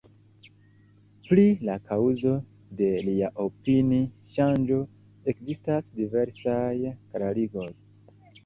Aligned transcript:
Pri 1.27 1.43
la 1.67 1.75
kaŭzo 1.89 2.31
de 2.79 2.89
lia 3.09 3.29
opini-ŝanĝo 3.45 4.81
ekzistas 5.35 5.89
diversaj 6.01 6.73
klarigoj. 7.13 7.71